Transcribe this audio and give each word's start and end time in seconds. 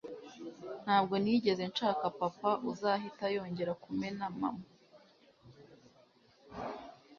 ntabwo 0.83 1.13
nigeze 1.23 1.63
nshaka 1.71 2.05
papa 2.19 2.51
uzahita 2.71 3.25
yongera 3.35 3.73
kumena 3.83 4.23
mama 4.39 4.65